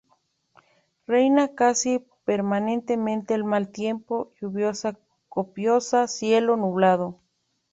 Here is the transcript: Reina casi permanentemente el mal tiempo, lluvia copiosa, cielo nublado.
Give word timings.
Reina 1.05 1.53
casi 1.53 1.99
permanentemente 2.25 3.35
el 3.35 3.43
mal 3.43 3.69
tiempo, 3.71 4.33
lluvia 4.39 4.71
copiosa, 5.29 6.07
cielo 6.07 6.57
nublado. 6.57 7.19